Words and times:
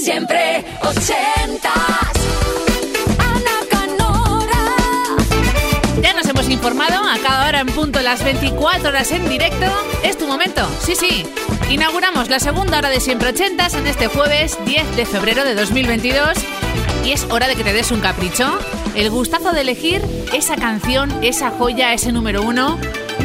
Siempre 0.00 0.64
ochentas. 0.82 1.74
Ana 3.18 3.58
Canora. 3.68 5.16
Ya 6.00 6.12
nos 6.14 6.26
hemos 6.26 6.48
informado, 6.48 7.02
a 7.08 7.18
cada 7.18 7.48
hora 7.48 7.60
en 7.60 7.66
punto, 7.66 8.00
las 8.00 8.22
24 8.22 8.90
horas 8.90 9.10
en 9.10 9.28
directo. 9.28 9.66
Es 10.04 10.16
tu 10.16 10.26
momento, 10.26 10.68
sí, 10.80 10.94
sí. 10.94 11.26
Inauguramos 11.70 12.28
la 12.28 12.38
segunda 12.38 12.78
hora 12.78 12.90
de 12.90 13.00
Siempre 13.00 13.30
Ochentas 13.30 13.74
en 13.74 13.86
este 13.86 14.06
jueves 14.06 14.58
10 14.64 14.96
de 14.96 15.04
febrero 15.04 15.44
de 15.44 15.54
2022. 15.54 16.38
Y 17.04 17.12
es 17.12 17.24
hora 17.24 17.48
de 17.48 17.56
que 17.56 17.64
te 17.64 17.72
des 17.72 17.90
un 17.90 18.00
capricho. 18.00 18.58
El 18.94 19.10
gustazo 19.10 19.52
de 19.52 19.62
elegir 19.62 20.00
esa 20.32 20.56
canción, 20.56 21.12
esa 21.22 21.50
joya, 21.50 21.92
ese 21.92 22.12
número 22.12 22.42
uno, 22.42 22.78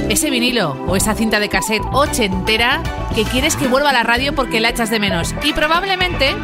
ese 0.10 0.30
vinilo 0.30 0.72
o 0.88 0.96
esa 0.96 1.14
cinta 1.16 1.40
de 1.40 1.50
cassette 1.50 1.84
ochentera 1.92 2.82
que 3.16 3.24
quieres 3.24 3.56
que 3.56 3.68
vuelva 3.68 3.92
a 3.92 3.94
la 3.94 4.04
radio 4.04 4.34
porque 4.34 4.60
la 4.60 4.70
echas 4.70 4.90
de 4.90 5.00
menos. 5.00 5.36
Y 5.44 5.54
probablemente 5.54 6.36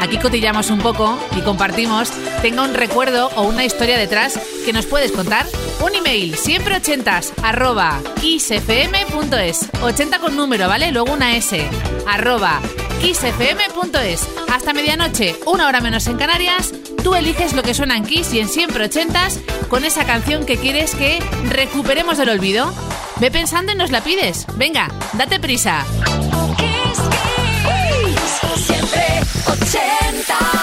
Aquí 0.00 0.18
cotillamos 0.18 0.70
un 0.70 0.78
poco 0.78 1.18
y 1.36 1.40
compartimos, 1.40 2.10
tenga 2.42 2.62
un 2.62 2.74
recuerdo 2.74 3.30
o 3.36 3.42
una 3.42 3.64
historia 3.64 3.98
detrás 3.98 4.38
que 4.64 4.72
nos 4.72 4.86
puedes 4.86 5.12
contar. 5.12 5.46
Un 5.80 5.94
email, 5.94 6.36
siempre 6.36 6.76
ochentas, 6.76 7.32
arroba 7.42 8.00
isfm.es. 8.22 9.68
80 9.82 10.18
con 10.18 10.36
número, 10.36 10.68
¿vale? 10.68 10.92
Luego 10.92 11.12
una 11.12 11.36
S, 11.36 11.68
arroba 12.06 12.60
kissfm.es. 13.00 14.28
Hasta 14.52 14.72
medianoche, 14.72 15.36
una 15.46 15.66
hora 15.66 15.80
menos 15.80 16.06
en 16.06 16.16
Canarias. 16.16 16.72
Tú 17.02 17.14
eliges 17.14 17.52
lo 17.52 17.62
que 17.62 17.74
suena 17.74 17.96
en 17.96 18.04
Kiss 18.04 18.32
y 18.34 18.40
en 18.40 18.48
siempre 18.48 18.84
ochentas 18.84 19.38
con 19.68 19.84
esa 19.84 20.04
canción 20.04 20.44
que 20.44 20.56
quieres 20.56 20.94
que 20.94 21.22
recuperemos 21.48 22.18
del 22.18 22.30
olvido. 22.30 22.72
Ve 23.16 23.30
pensando 23.30 23.72
y 23.72 23.76
nos 23.76 23.90
la 23.90 24.02
pides. 24.02 24.46
Venga, 24.56 24.90
date 25.14 25.38
prisa. 25.38 25.84
Kiss. 26.56 26.98
Siempre 28.66 29.17
80. 29.50 30.57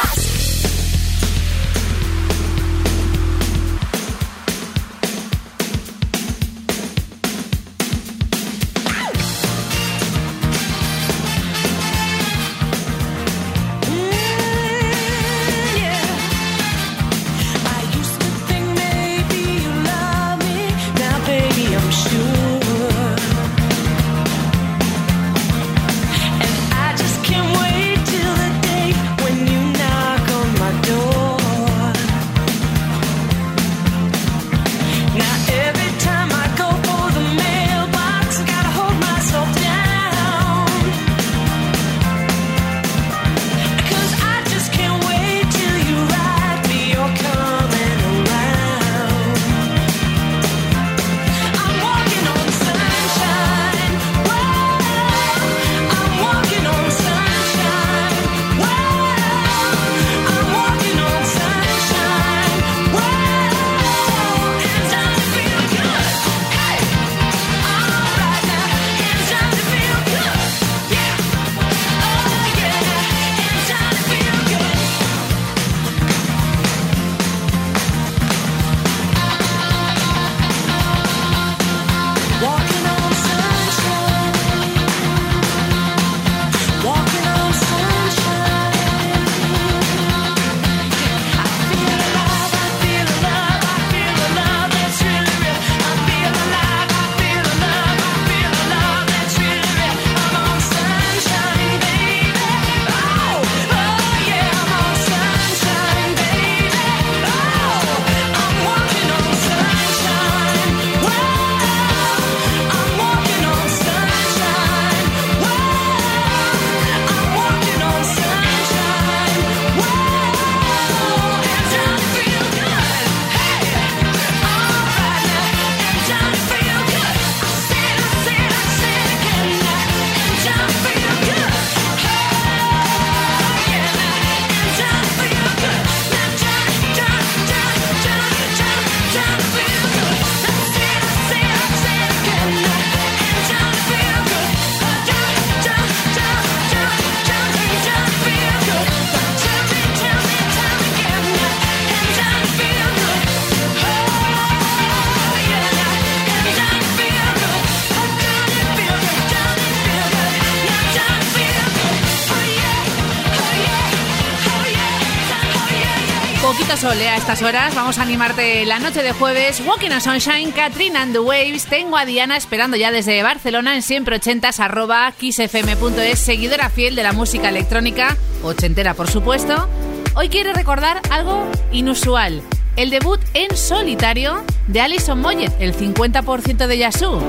Yeah. 166.86 166.92
Poquito 166.92 166.92
sol 166.92 167.02
eh, 167.02 167.10
a 167.10 167.18
estas 167.18 167.42
horas. 167.42 167.76
Vamos 167.76 167.98
a 167.98 168.04
animarte 168.04 168.66
la 168.66 168.80
noche 168.80 169.02
de 169.02 169.12
jueves. 169.12 169.62
Walking 169.66 169.92
on 169.92 170.02
Sunshine, 170.02 170.52
Catherine 170.52 170.98
and 170.98 171.14
the 171.14 171.20
Waves. 171.20 171.66
Tengo 171.66 171.98
a 171.98 172.06
Diana 172.06 172.38
esperando 172.38 172.78
ya 172.78 172.92
desde 172.92 173.24
Barcelona 173.24 173.76
en 173.76 173.82
siempre 173.82 174.18
ochentas 174.18 174.60
arroba 174.60 175.12
kissfm.es, 175.12 176.20
seguidora 176.20 176.70
fiel 176.70 176.96
de 176.96 177.04
la 177.04 177.14
música 177.14 177.50
electrónica, 177.50 178.18
ochentera 178.44 178.94
por 178.94 179.10
supuesto. 179.10 179.68
Hoy 180.16 180.30
quiere 180.30 180.54
recordar 180.54 181.02
algo 181.10 181.50
inusual. 181.72 182.42
El 182.76 182.90
debut 182.90 183.20
en 183.34 183.56
solitario 183.56 184.44
de 184.68 184.82
Alison 184.82 185.20
Moyet, 185.20 185.54
el 185.60 185.76
50% 185.76 186.68
de 186.68 186.78
Yazoo. 186.78 187.22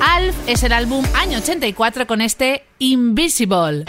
Alf 0.00 0.36
es 0.46 0.62
el 0.62 0.72
álbum 0.72 1.04
año 1.14 1.38
84 1.38 2.06
con 2.06 2.20
este 2.20 2.64
Invisible. 2.78 3.84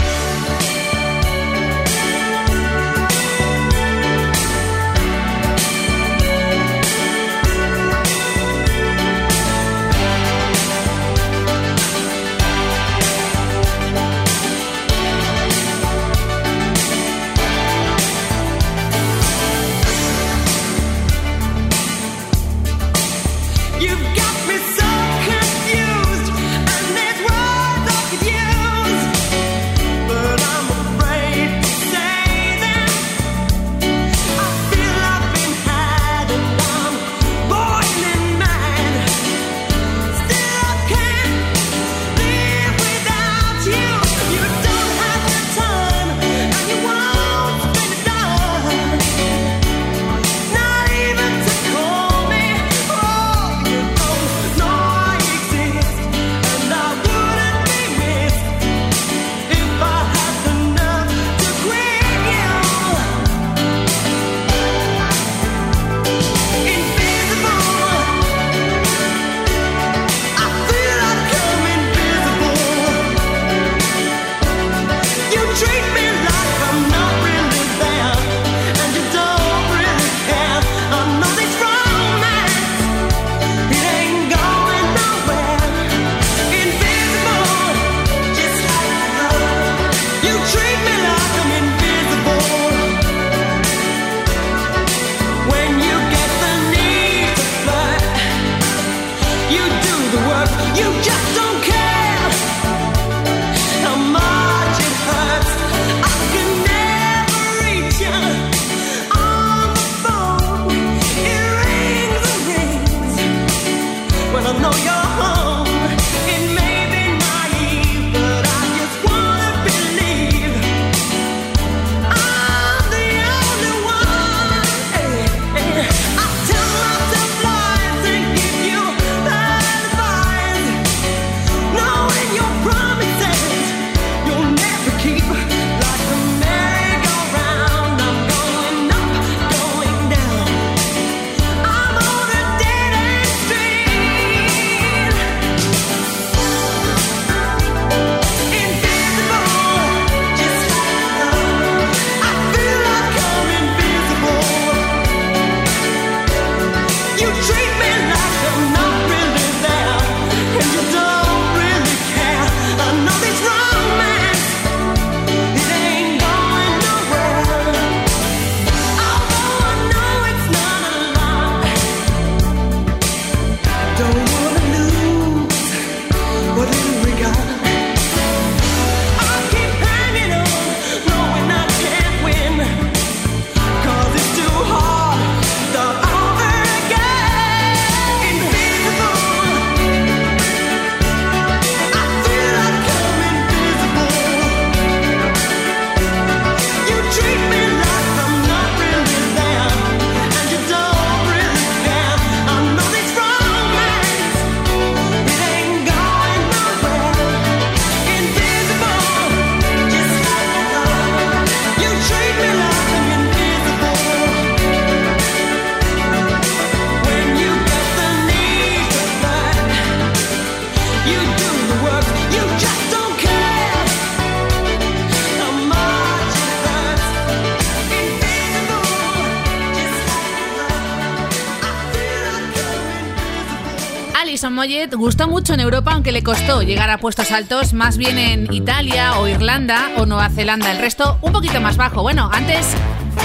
Barrett 234.90 235.00
gustó 235.00 235.28
mucho 235.28 235.54
en 235.54 235.60
Europa, 235.60 235.92
aunque 235.92 236.12
le 236.12 236.24
costó 236.24 236.64
llegar 236.64 236.90
a 236.90 236.98
puestos 236.98 237.32
altos, 237.32 237.74
más 237.74 237.98
bien 237.98 238.18
en 238.18 238.52
Italia 238.52 239.20
o 239.20 239.28
Irlanda 239.28 239.92
o 239.98 240.06
Nueva 240.08 240.30
Zelanda. 240.30 240.72
El 240.72 240.80
resto 240.80 241.20
un 241.22 241.32
poquito 241.32 241.62
más 241.62 241.78
bajo. 241.78 242.02
Bueno, 242.02 242.30
antes 242.34 242.74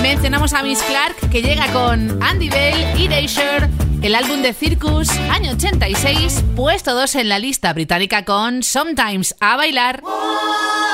mencionamos 0.02 0.52
a 0.52 0.62
Miss 0.62 0.82
Clark, 0.82 1.30
que 1.30 1.40
llega 1.40 1.66
con 1.72 2.22
Andy 2.22 2.50
Bell 2.50 2.98
y 2.98 3.08
Dasher, 3.08 3.70
el 4.02 4.14
álbum 4.14 4.42
de 4.42 4.52
Circus, 4.52 5.08
año 5.30 5.52
86, 5.52 6.44
puesto 6.54 6.94
2 6.94 7.14
en 7.14 7.28
la 7.30 7.38
lista 7.38 7.72
británica 7.72 8.24
con 8.24 8.62
Sometimes 8.62 9.34
a 9.40 9.56
bailar. 9.56 10.02
¡Oh! 10.04 10.93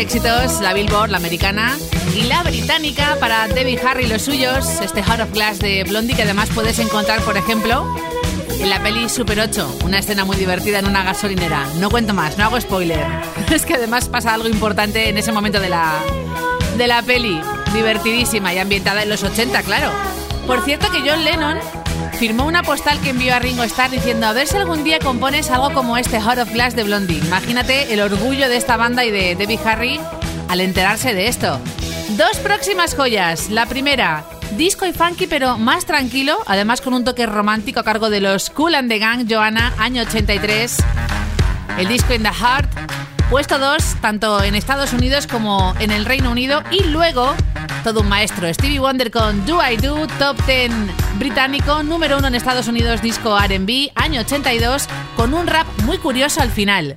Éxitos, 0.00 0.60
la 0.62 0.72
Billboard, 0.72 1.10
la 1.10 1.18
americana 1.18 1.76
y 2.14 2.22
la 2.22 2.42
británica 2.42 3.18
para 3.20 3.46
Debbie 3.48 3.78
Harry 3.86 4.04
y 4.04 4.08
los 4.08 4.22
suyos, 4.22 4.66
este 4.80 5.02
Heart 5.02 5.20
of 5.20 5.32
Glass 5.32 5.58
de 5.58 5.84
Blondie 5.84 6.16
que 6.16 6.22
además 6.22 6.48
puedes 6.54 6.78
encontrar, 6.78 7.20
por 7.20 7.36
ejemplo, 7.36 7.86
en 8.48 8.70
la 8.70 8.82
peli 8.82 9.10
Super 9.10 9.38
8, 9.38 9.80
una 9.84 9.98
escena 9.98 10.24
muy 10.24 10.38
divertida 10.38 10.78
en 10.78 10.88
una 10.88 11.02
gasolinera. 11.02 11.66
No 11.78 11.90
cuento 11.90 12.14
más, 12.14 12.38
no 12.38 12.44
hago 12.44 12.58
spoiler. 12.58 13.04
Es 13.52 13.66
que 13.66 13.74
además 13.74 14.08
pasa 14.08 14.32
algo 14.32 14.48
importante 14.48 15.10
en 15.10 15.18
ese 15.18 15.32
momento 15.32 15.60
de 15.60 15.68
la, 15.68 15.98
de 16.78 16.86
la 16.86 17.02
peli, 17.02 17.38
divertidísima 17.74 18.54
y 18.54 18.58
ambientada 18.58 19.02
en 19.02 19.10
los 19.10 19.22
80, 19.22 19.62
claro. 19.64 19.90
Por 20.46 20.64
cierto 20.64 20.90
que 20.90 21.00
John 21.00 21.24
Lennon 21.24 21.58
firmó 22.20 22.44
una 22.44 22.62
postal 22.62 23.00
que 23.00 23.08
envió 23.08 23.34
a 23.34 23.38
Ringo 23.38 23.62
Starr 23.62 23.90
diciendo 23.90 24.26
a 24.26 24.34
ver 24.34 24.46
si 24.46 24.54
algún 24.54 24.84
día 24.84 24.98
compones 24.98 25.50
algo 25.50 25.72
como 25.72 25.96
este 25.96 26.20
Heart 26.20 26.40
of 26.40 26.52
Glass 26.52 26.76
de 26.76 26.82
Blondie. 26.82 27.16
Imagínate 27.16 27.94
el 27.94 28.00
orgullo 28.02 28.46
de 28.50 28.58
esta 28.58 28.76
banda 28.76 29.06
y 29.06 29.10
de 29.10 29.36
Debbie 29.36 29.58
Harry 29.64 29.98
al 30.48 30.60
enterarse 30.60 31.14
de 31.14 31.28
esto. 31.28 31.58
Dos 32.18 32.36
próximas 32.42 32.94
joyas. 32.94 33.48
La 33.48 33.64
primera, 33.64 34.22
disco 34.58 34.84
y 34.84 34.92
funky 34.92 35.28
pero 35.28 35.56
más 35.56 35.86
tranquilo, 35.86 36.36
además 36.46 36.82
con 36.82 36.92
un 36.92 37.04
toque 37.04 37.24
romántico 37.24 37.80
a 37.80 37.84
cargo 37.84 38.10
de 38.10 38.20
los 38.20 38.50
Cool 38.50 38.74
and 38.74 38.90
the 38.90 38.98
Gang, 38.98 39.26
Joanna, 39.26 39.72
año 39.78 40.02
83. 40.02 40.76
El 41.78 41.88
disco 41.88 42.12
In 42.12 42.22
the 42.22 42.28
Heart, 42.28 42.68
puesto 43.30 43.60
2 43.60 43.96
tanto 44.00 44.42
en 44.42 44.56
Estados 44.56 44.92
Unidos 44.92 45.28
como 45.28 45.74
en 45.78 45.92
el 45.92 46.04
Reino 46.04 46.32
Unido 46.32 46.64
y 46.72 46.82
luego 46.84 47.34
todo 47.84 48.00
un 48.00 48.08
maestro, 48.08 48.52
Stevie 48.52 48.80
Wonder 48.80 49.10
con 49.10 49.46
Do 49.46 49.60
I 49.64 49.76
Do, 49.76 50.06
top 50.18 50.36
10 50.46 50.70
británico, 51.18 51.82
número 51.84 52.18
1 52.18 52.26
en 52.26 52.34
Estados 52.34 52.66
Unidos, 52.66 53.00
disco 53.00 53.38
RB, 53.38 53.90
año 53.94 54.20
82, 54.20 54.88
con 55.16 55.32
un 55.32 55.46
rap 55.46 55.66
muy 55.84 55.98
curioso 55.98 56.42
al 56.42 56.50
final. 56.50 56.96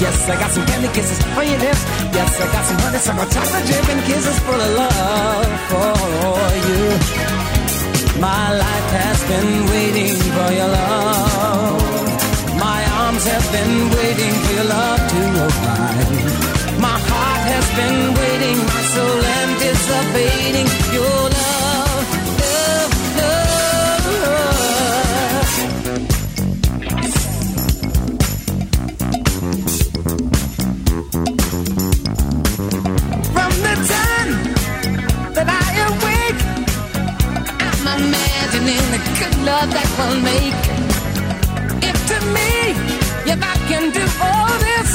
Yes, 0.00 0.28
I 0.30 0.36
got 0.38 0.50
some 0.52 0.64
candy 0.66 0.88
kisses 0.94 1.18
for 1.34 1.42
your 1.42 1.58
lips. 1.58 1.82
Yes, 2.14 2.30
I 2.40 2.46
got 2.52 2.64
some 2.64 2.78
honeysuckle 2.78 3.28
chocolate 3.34 3.66
dip 3.66 3.88
and 3.88 4.02
kisses 4.06 4.38
full 4.46 4.60
of 4.66 4.72
love 4.78 5.50
for 5.70 6.38
you. 6.68 6.82
My 8.20 8.46
life 8.54 8.90
has 9.02 9.18
been 9.30 9.52
waiting 9.74 10.14
for 10.34 10.48
your 10.58 10.70
love. 10.70 11.82
My 12.58 12.80
arms 13.02 13.24
have 13.26 13.46
been 13.50 13.90
waiting 13.98 14.34
for 14.42 14.52
your 14.58 14.68
love 14.70 15.00
to 15.12 15.20
arrive. 15.46 16.78
My 16.78 16.98
heart 17.10 17.42
has 17.54 17.66
been 17.78 18.00
waiting, 18.14 18.58
my 18.70 18.82
soul 18.94 19.18
anticipating 19.42 20.77
good 39.18 39.36
love 39.44 39.70
that 39.70 39.88
we'll 39.98 40.20
make. 40.32 40.62
If 41.88 41.96
to 42.10 42.18
me, 42.36 42.52
if 43.32 43.40
I 43.52 43.56
can 43.70 43.84
do 43.98 44.04
all 44.22 44.54
this, 44.68 44.90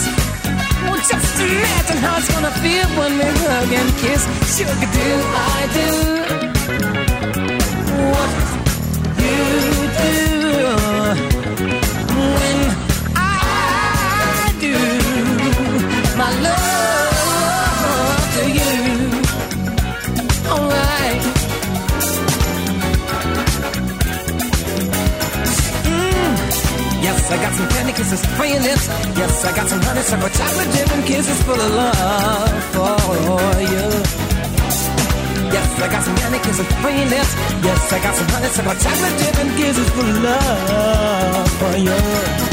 well, 0.83 1.01
just 1.11 1.39
imagine 1.41 1.99
how 2.05 2.17
it's 2.19 2.29
gonna 2.33 2.53
feel 2.63 2.87
when 2.99 3.11
we 3.19 3.27
hug 3.43 3.71
and 3.79 3.91
kiss. 4.01 4.23
Sugar, 4.55 4.87
do 4.97 5.07
I 5.35 5.59
do 5.79 5.89
what 8.11 8.31
you 9.23 9.39
do 10.01 10.17
when 12.35 12.59
I 13.15 13.27
do 14.63 14.75
my 16.17 16.29
love 16.41 16.72
Yes, 27.23 27.31
I 27.31 27.41
got 27.41 27.53
some 27.53 27.69
candy 27.69 27.93
kisses 27.93 28.25
for 28.35 28.45
your 28.45 28.59
lips. 28.59 28.87
Yes, 29.15 29.45
I 29.45 29.55
got 29.55 29.69
some 29.69 29.81
honeysuckle 29.81 30.27
chocolate 30.27 30.71
dip 30.73 30.91
and 30.91 31.05
kisses 31.05 31.41
full 31.43 31.55
of 31.55 31.71
love 31.71 32.63
for 32.75 33.61
you. 33.61 33.85
Yes, 35.55 35.67
I 35.79 35.87
got 35.87 36.03
some 36.03 36.17
candy 36.17 36.39
kisses 36.39 36.67
for 36.83 36.89
your 36.89 37.07
lips. 37.07 37.33
Yes, 37.63 37.93
I 37.93 38.03
got 38.03 38.15
some 38.15 38.27
honeysuckle 38.27 38.75
chocolate 38.75 39.17
dip 39.19 39.35
and 39.39 39.55
kisses 39.55 39.89
full 39.91 40.09
of 40.09 40.21
love 40.21 41.49
for 41.59 41.77
you. 41.77 42.52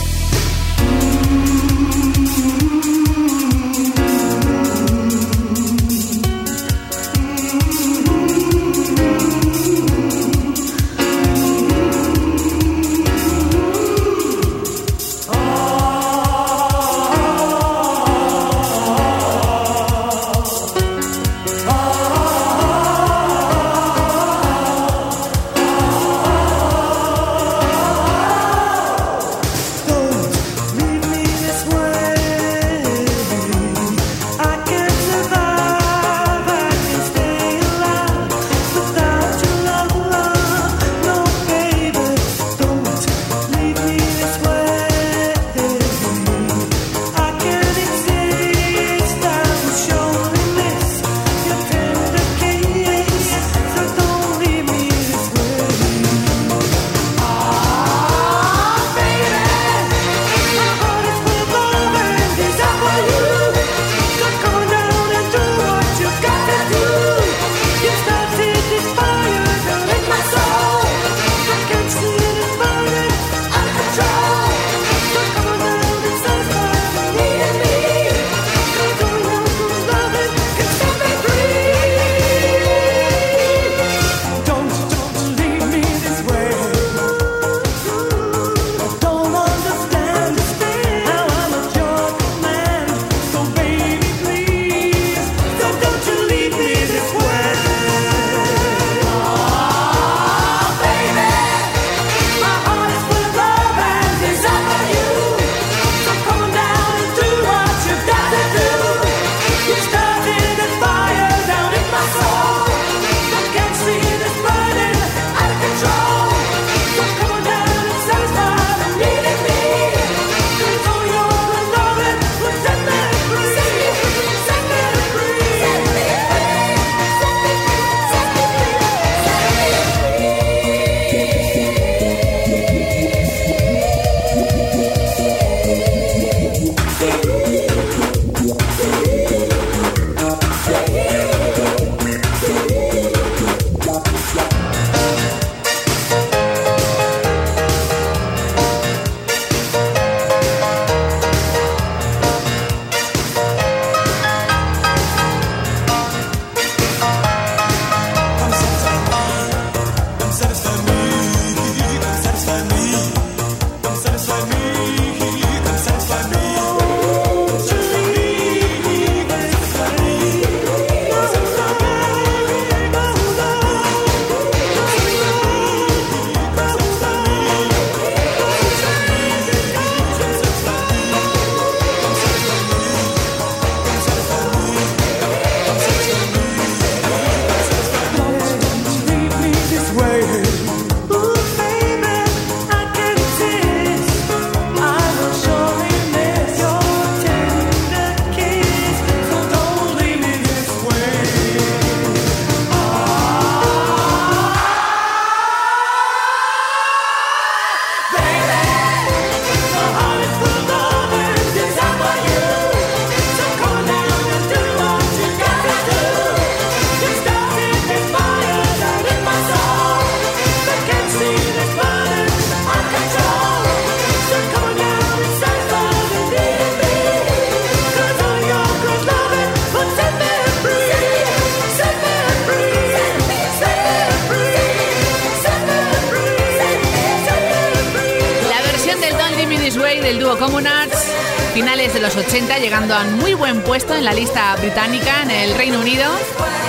llegando 242.91 243.21
muy 243.21 243.33
buen 243.33 243.61
puesto 243.61 243.95
en 243.95 244.03
la 244.03 244.13
lista 244.13 244.55
británica 244.57 245.21
en 245.23 245.31
el 245.31 245.55
Reino 245.55 245.79
Unido. 245.79 246.11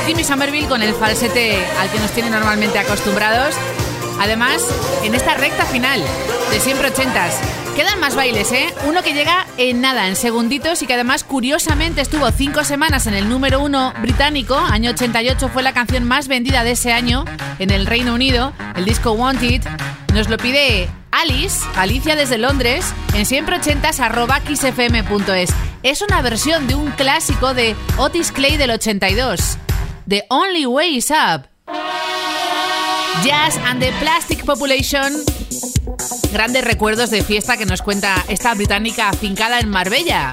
Timmy 0.07 0.23
Somerville 0.23 0.69
con 0.69 0.81
el 0.83 0.95
falsete 0.95 1.65
al 1.81 1.91
que 1.91 1.99
nos 1.99 2.13
tiene 2.13 2.31
normalmente 2.31 2.79
acostumbrados. 2.79 3.57
Además, 4.21 4.65
en 5.03 5.17
esta 5.17 5.35
recta 5.35 5.65
final 5.65 6.01
de 6.51 6.61
siempre 6.61 6.89
ochentas, 6.89 7.41
quedan 7.75 7.99
más 7.99 8.15
bailes, 8.15 8.53
¿eh? 8.53 8.73
Uno 8.87 9.03
que 9.03 9.15
llega 9.15 9.47
en 9.57 9.81
nada, 9.81 10.07
en 10.07 10.15
segunditos 10.15 10.83
y 10.83 10.87
que 10.87 10.95
además 10.95 11.25
curiosamente 11.25 12.01
estuvo 12.01 12.31
cinco 12.31 12.63
semanas 12.63 13.09
en 13.09 13.15
el 13.15 13.29
número 13.29 13.61
uno 13.61 13.93
británico. 14.01 14.57
Año 14.57 14.91
88 14.91 15.49
fue 15.49 15.65
la 15.65 15.73
canción 15.73 16.05
más 16.05 16.29
vendida 16.29 16.63
de 16.63 16.73
ese 16.73 16.93
año 16.93 17.25
en 17.59 17.71
el 17.71 17.87
Reino 17.87 18.15
Unido. 18.15 18.53
El 18.77 18.85
disco 18.85 19.11
Wanted 19.13 19.63
nos 20.15 20.29
lo 20.29 20.37
pide 20.37 20.89
Alice, 21.23 21.65
Alicia 21.77 22.17
desde 22.17 22.37
Londres, 22.37 22.93
en 23.15 23.25
siempreochentas.xfm.es. 23.27 25.51
Es 25.85 26.03
una 26.03 26.21
versión 26.21 26.67
de 26.67 26.75
un 26.75 26.91
clásico 26.91 27.55
de 27.55 27.77
Otis 27.97 28.33
Clay 28.33 28.57
del 28.57 28.73
82, 28.73 29.57
The 30.09 30.25
Only 30.29 30.67
Way 30.67 30.97
Is 30.97 31.11
Up. 31.11 31.43
Jazz 33.23 33.57
and 33.67 33.81
the 33.81 33.93
Plastic 34.01 34.45
Population. 34.45 35.13
Grandes 36.33 36.65
recuerdos 36.65 37.11
de 37.11 37.23
fiesta 37.23 37.57
que 37.57 37.67
nos 37.67 37.83
cuenta 37.83 38.17
esta 38.27 38.53
británica 38.55 39.11
afincada 39.11 39.61
en 39.61 39.69
Marbella. 39.69 40.33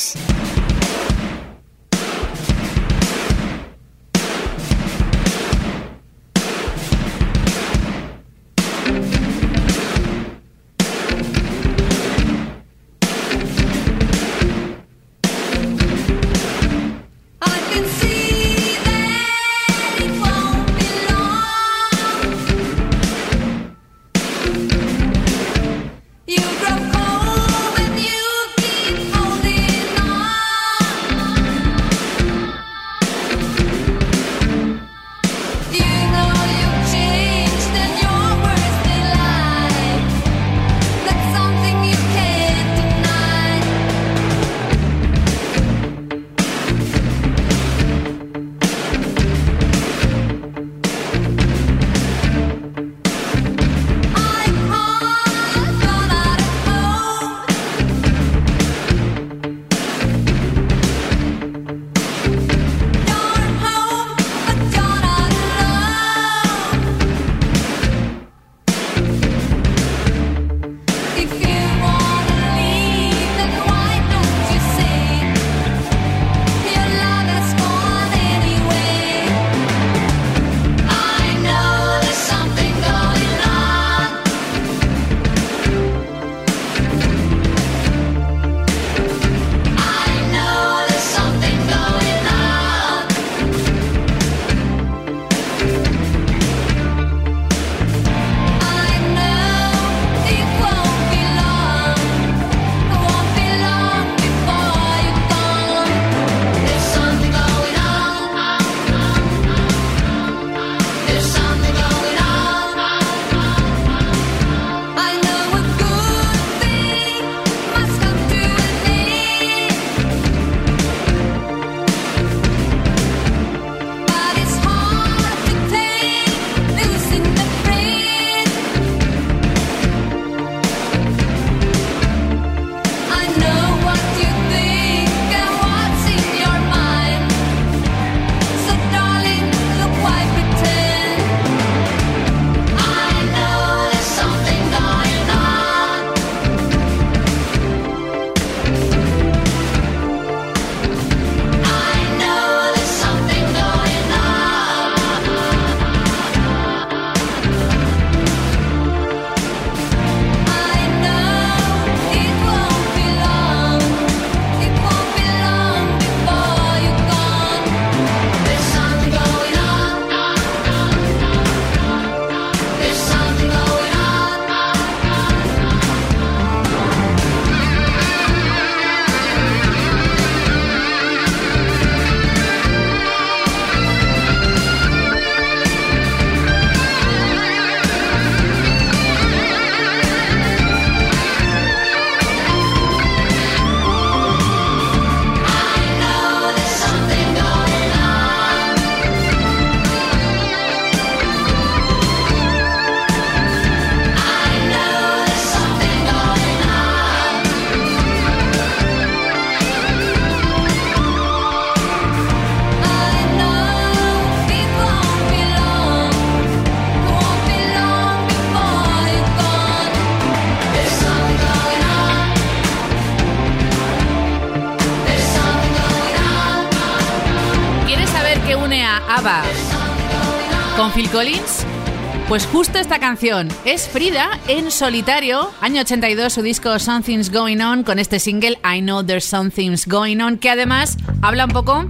Pues 232.31 232.45
justo 232.45 232.79
esta 232.79 232.97
canción 232.97 233.49
es 233.65 233.89
Frida 233.89 234.39
en 234.47 234.71
solitario, 234.71 235.51
año 235.59 235.81
82, 235.81 236.31
su 236.31 236.41
disco 236.41 236.79
Something's 236.79 237.29
Going 237.29 237.59
On, 237.59 237.83
con 237.83 237.99
este 237.99 238.19
single 238.21 238.57
I 238.63 238.79
Know 238.79 239.03
There's 239.03 239.25
Something's 239.25 239.85
Going 239.85 240.21
On, 240.21 240.37
que 240.37 240.49
además 240.49 240.95
habla 241.21 241.43
un 241.43 241.51
poco 241.51 241.89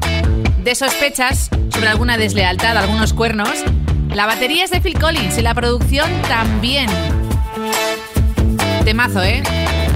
de 0.63 0.73
sospechas 0.73 1.51
sobre 1.71 1.89
alguna 1.89 2.17
deslealtad, 2.17 2.75
algunos 2.75 3.13
cuernos. 3.13 3.51
La 4.15 4.25
batería 4.25 4.63
es 4.63 4.71
de 4.71 4.81
Phil 4.81 4.97
Collins 4.97 5.37
y 5.37 5.43
la 5.43 5.53
producción 5.53 6.09
también. 6.23 6.89
Temazo, 8.83 9.21
¿eh? 9.21 9.43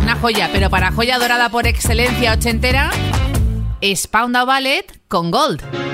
Una 0.04 0.14
joya, 0.14 0.52
pero 0.54 0.70
para 0.70 0.92
joya 0.92 1.18
dorada 1.18 1.50
por 1.50 1.66
excelencia 1.66 2.34
ochentera, 2.34 2.92
es 3.82 4.06
Pound 4.06 4.38
Ballet 4.46 4.86
con 5.08 5.32
Gold. 5.32 5.85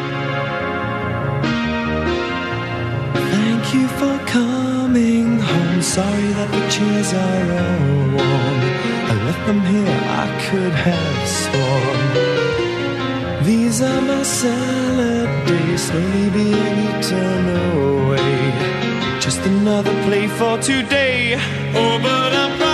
sorry 5.98 6.32
that 6.40 6.50
the 6.56 6.64
chairs 6.76 7.12
are 7.14 7.48
all 7.62 8.00
worn. 8.16 8.60
I 9.12 9.16
left 9.28 9.44
them 9.46 9.62
here, 9.72 10.00
I 10.24 10.28
could 10.46 10.76
have 10.88 11.22
sworn. 11.40 12.00
These 13.44 13.82
are 13.82 14.02
my 14.02 14.24
salad 14.24 15.30
days, 15.48 15.82
slowly 15.88 16.30
being 16.30 16.76
eaten 16.88 17.44
away. 17.74 18.40
Just 19.20 19.42
another 19.54 19.96
play 20.06 20.28
for 20.28 20.58
today. 20.60 21.36
Oh, 21.76 22.00
but 22.08 22.32
I 22.44 22.71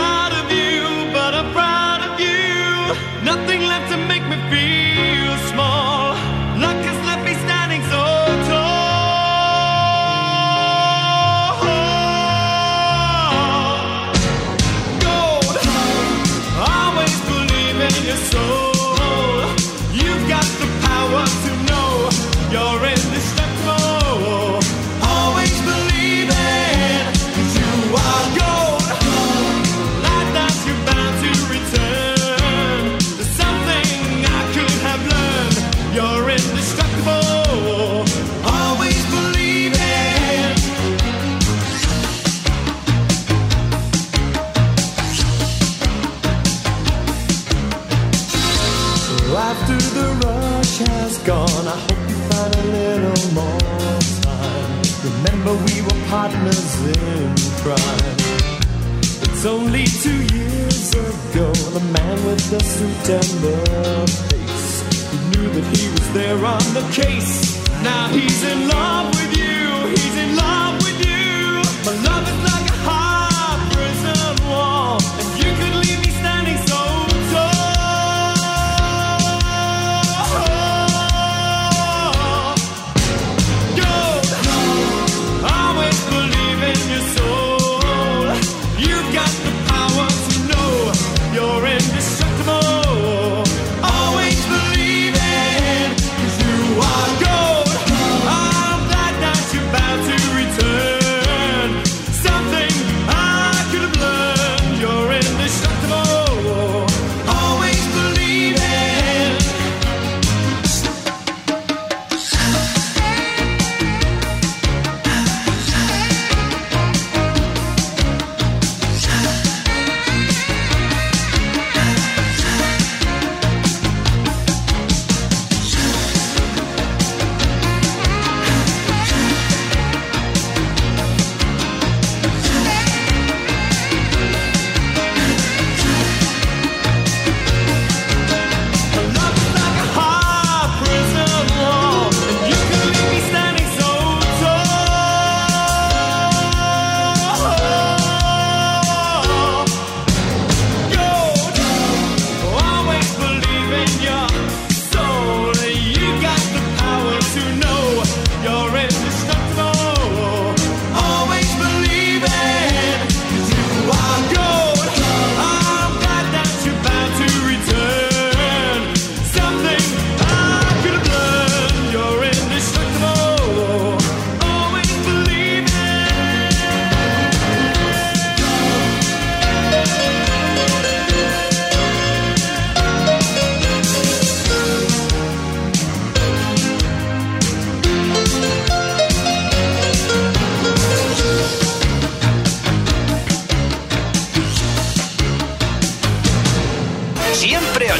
It's 57.75 59.45
only 59.45 59.83
two 59.85 60.23
years 60.35 60.93
ago, 60.93 61.51
the 61.51 61.81
man 61.91 62.25
with 62.25 62.49
the 62.49 62.63
suit 62.63 63.09
and 63.09 63.31
the 63.43 64.07
face 64.29 65.11
he 65.11 65.17
knew 65.29 65.49
that 65.49 65.77
he 65.77 65.89
was 65.89 66.13
there 66.13 66.45
on 66.45 66.63
the 66.73 66.87
case. 66.93 67.61
Now 67.83 68.07
he's 68.07 68.43
in 68.43 68.69
love 68.69 69.09
with 69.09 69.37
you, 69.37 69.89
he's 69.89 70.17
in 70.17 70.37
love. 70.37 70.66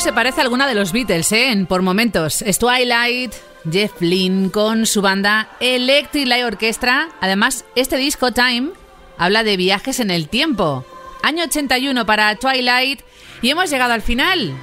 se 0.00 0.12
parece 0.14 0.40
a 0.40 0.44
alguna 0.44 0.66
de 0.66 0.74
los 0.74 0.92
Beatles, 0.92 1.30
¿eh? 1.32 1.66
Por 1.68 1.82
momentos. 1.82 2.40
Es 2.42 2.58
Twilight, 2.58 3.34
Jeff 3.70 3.92
Lynne 4.00 4.50
con 4.50 4.86
su 4.86 5.02
banda 5.02 5.50
Electric 5.60 6.26
Light 6.26 6.44
Orchestra. 6.44 7.10
Además, 7.20 7.66
este 7.76 7.98
disco 7.98 8.32
Time 8.32 8.70
habla 9.18 9.44
de 9.44 9.58
viajes 9.58 10.00
en 10.00 10.10
el 10.10 10.28
tiempo. 10.28 10.86
Año 11.22 11.44
81 11.44 12.06
para 12.06 12.34
Twilight 12.36 13.00
y 13.42 13.50
hemos 13.50 13.68
llegado 13.68 13.92
al 13.92 14.00
final. 14.00 14.54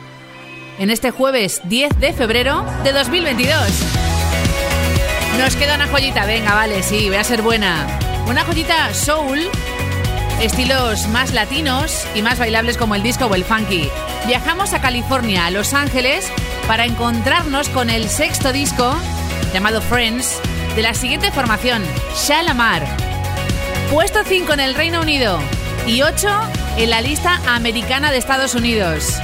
En 0.80 0.90
este 0.90 1.12
jueves 1.12 1.62
10 1.66 2.00
de 2.00 2.14
febrero 2.14 2.66
de 2.84 2.94
2022. 2.94 3.60
Nos 5.38 5.56
queda 5.56 5.76
una 5.76 5.88
joyita, 5.88 6.26
venga, 6.26 6.56
vale, 6.56 6.82
sí, 6.82 7.10
voy 7.10 7.18
a 7.18 7.24
ser 7.24 7.44
buena. 7.44 7.86
Una 8.28 8.44
joyita 8.44 8.92
soul 8.94 9.40
estilos 10.42 11.08
más 11.08 11.34
latinos 11.34 12.06
y 12.14 12.22
más 12.22 12.40
bailables 12.40 12.78
como 12.78 12.96
el 12.96 13.04
disco 13.04 13.26
o 13.26 13.36
el 13.36 13.44
funky. 13.44 13.90
Viajamos 14.28 14.74
a 14.74 14.82
California, 14.82 15.46
a 15.46 15.52
Los 15.52 15.74
Ángeles, 15.74 16.32
para 16.68 16.86
encontrarnos 16.86 17.70
con 17.70 17.90
el 17.90 18.10
sexto 18.10 18.54
disco, 18.54 18.96
llamado 19.54 19.82
Friends, 19.82 20.40
de 20.76 20.84
la 20.84 20.94
siguiente 20.94 21.32
formación, 21.32 21.84
Shalamar. 22.16 22.86
Puesto 23.92 24.20
5 24.24 24.54
en 24.54 24.60
el 24.60 24.76
Reino 24.76 25.02
Unido 25.02 25.40
y 25.88 26.02
8 26.02 26.28
en 26.78 26.90
la 26.90 27.02
lista 27.02 27.42
americana 27.48 28.12
de 28.12 28.18
Estados 28.18 28.54
Unidos. 28.54 29.16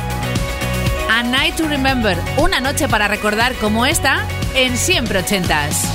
A 1.11 1.22
Night 1.22 1.55
to 1.55 1.68
Remember, 1.68 2.18
una 2.38 2.59
noche 2.59 2.88
para 2.88 3.07
recordar 3.07 3.53
como 3.55 3.86
esta 3.86 4.26
en 4.55 4.78
Siempre 4.78 5.20
Ochentas. 5.20 5.86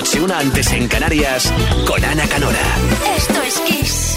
noche, 0.00 0.20
una 0.22 0.38
antes 0.38 0.72
en 0.72 0.88
Canarias, 0.88 1.52
con 1.86 2.02
Ana 2.02 2.26
Canora. 2.26 2.58
Esto 3.16 3.42
es 3.42 3.60
Kiss. 3.60 4.09